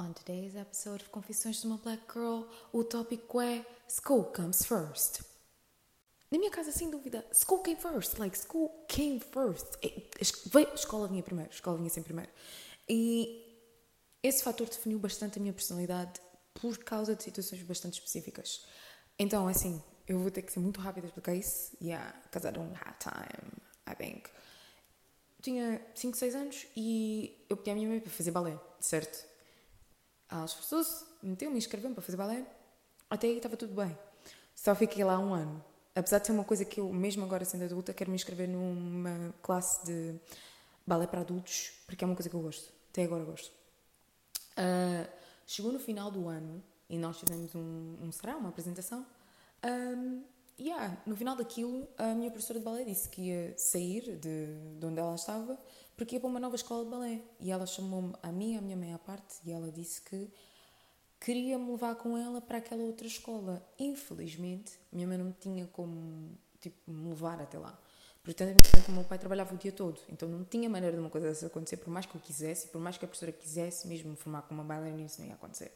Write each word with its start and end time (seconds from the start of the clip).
On 0.00 0.14
today's 0.14 0.56
episode 0.56 1.02
of 1.02 1.10
Confissões 1.10 1.60
de 1.60 1.66
uma 1.66 1.76
Black 1.76 2.02
Girl, 2.10 2.44
o 2.72 2.82
tópico 2.82 3.38
é 3.38 3.66
School 3.86 4.24
comes 4.32 4.64
first. 4.64 5.20
Na 6.30 6.38
minha 6.38 6.50
casa, 6.50 6.72
sem 6.72 6.90
dúvida, 6.90 7.22
school 7.34 7.58
came 7.58 7.76
first. 7.78 8.18
Like, 8.18 8.38
school 8.38 8.70
came 8.88 9.20
first. 9.20 9.66
A 9.84 10.74
escola 10.74 11.06
vinha 11.06 11.22
primeiro, 11.22 11.50
a 11.50 11.54
escola 11.54 11.76
vinha 11.76 11.90
sempre 11.90 12.14
primeiro. 12.14 12.32
E 12.88 13.44
esse 14.22 14.42
fator 14.42 14.70
definiu 14.70 14.98
bastante 14.98 15.38
a 15.38 15.42
minha 15.42 15.52
personalidade 15.52 16.18
por 16.54 16.78
causa 16.78 17.14
de 17.14 17.22
situações 17.22 17.62
bastante 17.62 17.98
específicas. 17.98 18.64
Então, 19.18 19.46
assim, 19.46 19.82
eu 20.08 20.18
vou 20.18 20.30
ter 20.30 20.40
que 20.40 20.50
ser 20.50 20.60
muito 20.60 20.80
rápida 20.80 21.08
a 21.08 21.08
explicar 21.08 21.34
isso. 21.34 21.76
Yeah, 21.78 22.18
because 22.22 22.48
I 22.48 22.52
don't 22.52 22.74
have 22.74 22.96
time, 22.98 23.52
I 23.86 23.94
think. 23.94 24.30
Tinha 25.42 25.78
5, 25.94 26.16
6 26.16 26.34
anos 26.34 26.66
e 26.74 27.44
eu 27.50 27.56
pedi 27.58 27.70
à 27.70 27.74
minha 27.74 27.88
mãe 27.90 28.00
para 28.00 28.10
fazer 28.10 28.30
balé, 28.30 28.58
certo? 28.80 29.28
Ela 30.30 30.44
esforçou-se, 30.44 31.04
meteu-me, 31.22 31.58
inscreveu-me 31.58 31.94
para 31.94 32.02
fazer 32.02 32.16
balé. 32.16 32.46
Até 33.08 33.26
aí 33.26 33.36
estava 33.36 33.56
tudo 33.56 33.74
bem. 33.74 33.96
Só 34.54 34.74
fiquei 34.74 35.02
lá 35.02 35.18
um 35.18 35.34
ano. 35.34 35.64
Apesar 35.94 36.18
de 36.18 36.26
ser 36.26 36.32
uma 36.32 36.44
coisa 36.44 36.64
que 36.64 36.78
eu, 36.78 36.92
mesmo 36.92 37.24
agora 37.24 37.44
sendo 37.44 37.64
adulta, 37.64 37.92
quero 37.92 38.10
me 38.10 38.14
inscrever 38.14 38.48
numa 38.48 39.34
classe 39.42 39.84
de 39.84 40.14
balé 40.86 41.06
para 41.06 41.20
adultos, 41.20 41.72
porque 41.86 42.04
é 42.04 42.06
uma 42.06 42.14
coisa 42.14 42.30
que 42.30 42.36
eu 42.36 42.40
gosto. 42.40 42.72
Até 42.90 43.04
agora 43.04 43.24
gosto. 43.24 43.50
Uh, 44.52 45.08
chegou 45.46 45.72
no 45.72 45.80
final 45.80 46.10
do 46.10 46.28
ano 46.28 46.62
e 46.88 46.96
nós 46.98 47.18
tivemos 47.18 47.54
um, 47.54 47.96
um 48.00 48.12
será, 48.12 48.36
uma 48.36 48.50
apresentação. 48.50 49.04
Um, 49.64 50.22
yeah, 50.60 50.96
no 51.06 51.16
final 51.16 51.34
daquilo, 51.34 51.88
a 51.96 52.14
minha 52.14 52.30
professora 52.30 52.58
de 52.58 52.64
balé 52.64 52.84
disse 52.84 53.08
que 53.08 53.22
ia 53.22 53.54
sair 53.56 54.16
de, 54.16 54.46
de 54.78 54.86
onde 54.86 54.98
ela 54.98 55.14
estava 55.14 55.58
porque 56.00 56.16
ia 56.16 56.20
para 56.20 56.30
uma 56.30 56.40
nova 56.40 56.56
escola 56.56 56.82
de 56.82 56.90
balé. 56.90 57.20
E 57.38 57.50
ela 57.50 57.66
chamou-me 57.66 58.14
a 58.22 58.32
mim 58.32 58.56
a 58.56 58.60
minha 58.62 58.74
mãe 58.74 58.94
à 58.94 58.98
parte 58.98 59.36
e 59.44 59.52
ela 59.52 59.70
disse 59.70 60.00
que 60.00 60.30
queria 61.20 61.58
me 61.58 61.70
levar 61.72 61.94
com 61.96 62.16
ela 62.16 62.40
para 62.40 62.56
aquela 62.56 62.82
outra 62.84 63.06
escola. 63.06 63.62
Infelizmente, 63.78 64.80
minha 64.90 65.06
mãe 65.06 65.18
não 65.18 65.26
me 65.26 65.34
tinha 65.38 65.66
como 65.66 66.38
tipo, 66.58 66.90
me 66.90 67.10
levar 67.10 67.38
até 67.38 67.58
lá. 67.58 67.78
Portanto, 68.24 68.56
o 68.88 68.92
meu 68.92 69.04
pai 69.04 69.18
trabalhava 69.18 69.54
o 69.54 69.58
dia 69.58 69.72
todo, 69.72 70.00
então 70.08 70.26
não 70.26 70.42
tinha 70.42 70.70
maneira 70.70 70.96
de 70.96 71.00
uma 71.02 71.10
coisa 71.10 71.28
dessa 71.28 71.46
acontecer, 71.46 71.76
por 71.76 71.90
mais 71.90 72.06
que 72.06 72.14
eu 72.14 72.20
quisesse, 72.20 72.68
por 72.68 72.80
mais 72.80 72.96
que 72.96 73.04
a 73.04 73.08
professora 73.08 73.32
quisesse 73.32 73.86
mesmo 73.86 74.10
me 74.10 74.16
formar 74.16 74.42
como 74.42 74.60
uma 74.60 74.66
bailarina, 74.66 75.02
isso 75.02 75.20
não 75.20 75.28
ia 75.28 75.34
acontecer. 75.34 75.70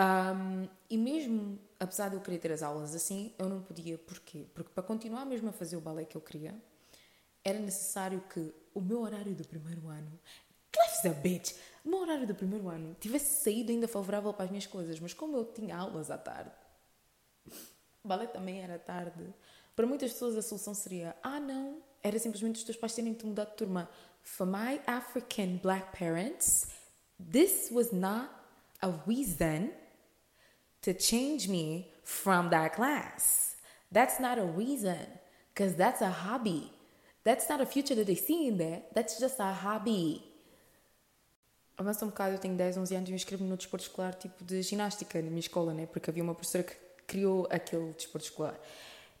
Um, 0.00 0.68
e 0.88 0.96
mesmo, 0.96 1.58
apesar 1.80 2.08
de 2.08 2.14
eu 2.14 2.20
querer 2.20 2.38
ter 2.38 2.52
as 2.52 2.62
aulas 2.62 2.94
assim, 2.94 3.34
eu 3.38 3.48
não 3.48 3.60
podia. 3.60 3.98
Porquê? 3.98 4.46
Porque 4.54 4.70
para 4.72 4.82
continuar 4.82 5.24
mesmo 5.24 5.48
a 5.48 5.52
fazer 5.52 5.76
o 5.76 5.80
balé 5.80 6.04
que 6.04 6.16
eu 6.16 6.20
queria, 6.20 6.54
era 7.44 7.58
necessário 7.58 8.22
que 8.32 8.52
o 8.74 8.80
meu 8.80 9.00
horário 9.00 9.34
do 9.34 9.44
primeiro 9.46 9.88
ano, 9.88 10.18
life's 10.76 11.04
a 11.04 11.14
bitch, 11.14 11.52
o 11.84 11.88
meu 11.88 12.00
horário 12.00 12.26
do 12.26 12.34
primeiro 12.34 12.68
ano 12.68 12.96
tivesse 13.00 13.42
saído 13.42 13.72
ainda 13.72 13.88
favorável 13.88 14.32
para 14.32 14.44
as 14.44 14.50
minhas 14.50 14.66
coisas, 14.66 15.00
mas 15.00 15.12
como 15.12 15.36
eu 15.36 15.44
tinha 15.44 15.76
aulas 15.76 16.10
à 16.10 16.18
tarde, 16.18 16.52
balé 18.04 18.26
também 18.26 18.62
era 18.62 18.78
tarde. 18.78 19.34
Para 19.74 19.86
muitas 19.86 20.12
pessoas 20.12 20.36
a 20.36 20.42
solução 20.42 20.74
seria: 20.74 21.16
ah, 21.22 21.40
não, 21.40 21.82
era 22.02 22.18
simplesmente 22.18 22.56
os 22.56 22.64
teus 22.64 22.76
pais 22.76 22.94
terem 22.94 23.14
te 23.14 23.26
mudado 23.26 23.50
de 23.50 23.56
turma. 23.56 23.88
For 24.22 24.46
my 24.46 24.80
African 24.86 25.56
black 25.56 25.96
parents, 25.96 26.66
this 27.32 27.70
was 27.72 27.90
not 27.92 28.30
a 28.80 28.88
reason 29.06 29.70
to 30.88 30.94
change 30.94 31.48
me 31.48 31.86
from 32.02 32.48
that 32.50 32.74
class. 32.74 33.56
That's 33.92 34.18
not 34.18 34.38
a 34.38 34.44
reason, 34.44 35.06
because 35.52 35.74
that's 35.74 36.00
a 36.00 36.08
hobby. 36.08 36.72
That's 37.24 37.48
not 37.48 37.60
a 37.60 37.66
future 37.66 37.94
that 37.94 38.06
they 38.06 38.14
see 38.14 38.48
in 38.48 38.56
there. 38.56 38.82
That's 38.94 39.18
just 39.18 39.38
a 39.38 39.52
hobby. 39.52 40.22
Avança 41.76 42.04
um 42.04 42.08
bocado, 42.08 42.34
eu 42.34 42.38
tenho 42.38 42.56
10, 42.56 42.78
11 42.78 42.96
anos 42.96 43.08
e 43.08 43.12
eu 43.12 43.16
inscrevo-me 43.16 43.50
no 43.50 43.56
desporto 43.56 43.86
escolar 43.86 44.14
tipo 44.14 44.42
de 44.42 44.62
ginástica 44.62 45.20
na 45.22 45.28
minha 45.28 45.40
escola, 45.40 45.72
né? 45.72 45.86
Porque 45.86 46.10
havia 46.10 46.22
uma 46.22 46.34
professora 46.34 46.64
que 46.64 46.74
criou 47.06 47.46
aquele 47.50 47.92
desporto 47.92 48.26
escolar. 48.26 48.58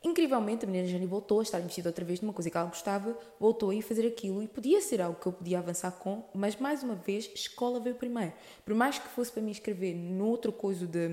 Incrivelmente, 0.02 0.64
a 0.64 0.68
menina 0.68 0.88
Jane 0.88 1.06
voltou 1.06 1.40
a 1.40 1.42
estar 1.42 1.60
investida 1.60 1.88
outra 1.88 2.04
vez 2.04 2.20
numa 2.20 2.32
coisa 2.32 2.48
que 2.48 2.56
ela 2.56 2.66
gostava, 2.66 3.18
voltou 3.38 3.70
a 3.70 3.74
ir 3.74 3.82
fazer 3.82 4.06
aquilo 4.06 4.42
e 4.42 4.48
podia 4.48 4.80
ser 4.80 5.00
algo 5.00 5.20
que 5.20 5.26
eu 5.26 5.32
podia 5.32 5.58
avançar 5.58 5.90
com, 5.92 6.24
mas 6.32 6.56
mais 6.56 6.82
uma 6.82 6.94
vez, 6.94 7.28
escola 7.34 7.80
veio 7.80 7.96
primeiro. 7.96 8.32
Por 8.64 8.74
mais 8.74 8.98
que 8.98 9.08
fosse 9.08 9.32
para 9.32 9.42
me 9.42 9.50
inscrever 9.50 9.94
no 9.94 10.26
outro 10.26 10.52
coisa 10.52 10.86
de 10.86 11.08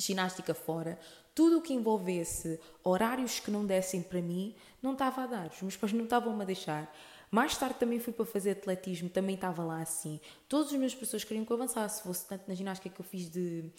ginástica 0.00 0.54
fora, 0.54 0.98
tudo 1.34 1.58
o 1.58 1.62
que 1.62 1.72
envolvesse 1.72 2.58
horários 2.82 3.38
que 3.38 3.50
não 3.50 3.64
dessem 3.64 4.02
para 4.02 4.20
mim, 4.20 4.54
não 4.82 4.92
estava 4.92 5.22
a 5.22 5.26
dar. 5.26 5.46
Os 5.48 5.62
meus 5.62 5.76
pais 5.76 5.92
não 5.92 6.04
estavam 6.04 6.40
a 6.40 6.44
deixar. 6.44 6.92
Mais 7.30 7.56
tarde 7.56 7.76
também 7.78 8.00
fui 8.00 8.12
para 8.12 8.26
fazer 8.26 8.52
atletismo, 8.52 9.08
também 9.08 9.36
estava 9.36 9.62
lá 9.62 9.80
assim. 9.80 10.20
Todos 10.48 10.72
os 10.72 10.78
meus 10.78 10.92
professores 10.92 11.24
queriam 11.24 11.44
que 11.44 11.52
eu 11.52 11.56
avançasse, 11.56 12.02
fosse 12.02 12.26
tanto 12.26 12.48
na 12.48 12.54
ginástica 12.54 12.92
que 12.92 13.00
eu 13.00 13.04
fiz 13.04 13.30
de 13.30 13.70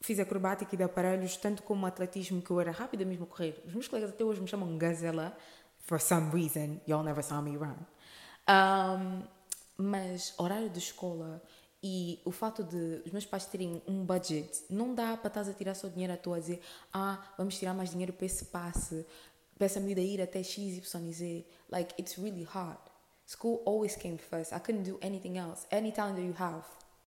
fiz 0.00 0.18
acrobática 0.20 0.74
e 0.74 0.78
de 0.78 0.84
aparelhos, 0.84 1.36
tanto 1.36 1.62
como 1.62 1.86
atletismo, 1.86 2.40
que 2.40 2.50
eu 2.50 2.60
era 2.60 2.70
rápida 2.70 3.04
mesmo 3.04 3.24
a 3.24 3.26
correr. 3.26 3.60
Os 3.66 3.72
meus 3.72 3.88
colegas 3.88 4.10
até 4.10 4.24
hoje 4.24 4.40
me 4.40 4.46
chamam 4.46 4.76
Gazela, 4.78 5.36
for 5.78 6.00
some 6.00 6.30
reason, 6.30 6.80
y'all 6.86 7.02
never 7.02 7.24
saw 7.24 7.42
me 7.42 7.56
run. 7.56 7.74
Um, 8.48 9.22
mas 9.76 10.34
horário 10.38 10.70
de 10.70 10.78
escola 10.78 11.42
e 11.82 12.20
o 12.24 12.30
fato 12.30 12.64
de 12.64 13.02
os 13.06 13.12
meus 13.12 13.24
pais 13.24 13.46
terem 13.46 13.82
um 13.86 14.04
budget, 14.04 14.64
não 14.68 14.94
dá 14.94 15.16
para 15.16 15.28
estás 15.28 15.48
a 15.48 15.52
tirar 15.54 15.74
só 15.74 15.88
dinheiro 15.88 16.12
à 16.12 16.16
toa 16.16 16.36
a 16.36 16.40
dizer, 16.40 16.60
ah, 16.92 17.22
vamos 17.36 17.58
tirar 17.58 17.74
mais 17.74 17.90
dinheiro 17.90 18.12
para 18.12 18.26
esse 18.26 18.46
passe, 18.46 19.06
para 19.56 19.66
essa 19.66 19.80
medida 19.80 20.00
ir 20.00 20.20
até 20.20 20.42
X, 20.42 20.58
Y 20.58 21.12
Z. 21.12 21.46
Like, 21.70 21.94
it's 22.00 22.16
really 22.18 22.44
hard. 22.44 22.78
School 23.26 23.62
always 23.66 23.94
came 23.94 24.16
first. 24.16 24.52
I 24.52 24.58
couldn't 24.58 24.84
do 24.84 24.98
anything 25.02 25.36
else. 25.36 25.66
Any 25.70 25.92
talent 25.92 26.16
that 26.16 26.24
you 26.24 26.34
have, 26.38 26.64